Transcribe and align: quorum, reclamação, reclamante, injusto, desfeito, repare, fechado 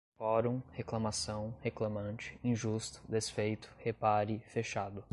quorum, 0.17 0.63
reclamação, 0.71 1.53
reclamante, 1.61 2.35
injusto, 2.43 3.03
desfeito, 3.07 3.69
repare, 3.77 4.39
fechado 4.47 5.03